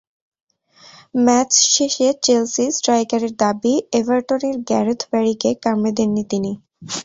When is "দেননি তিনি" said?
5.97-6.51